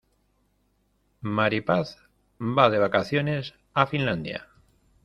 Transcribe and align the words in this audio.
Mari 1.39 1.61
Paz 1.67 1.93
va 2.49 2.69
de 2.71 2.79
vacaciones 2.79 3.53
a 3.75 3.85
Finlandia. 3.95 4.47